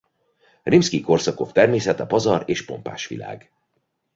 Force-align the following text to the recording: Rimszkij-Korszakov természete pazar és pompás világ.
Rimszkij-Korszakov 0.63 1.51
természete 1.51 2.05
pazar 2.05 2.43
és 2.45 2.65
pompás 2.65 3.07
világ. 3.07 3.51